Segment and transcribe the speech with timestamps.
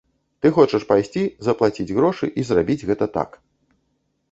[0.45, 3.39] Ты хочаш пайсці, заплаціць грошы, і зрабіць гэта так.